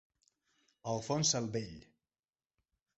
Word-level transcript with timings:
Alfons 0.95 1.35
el 1.43 1.53
Vell. 1.59 1.79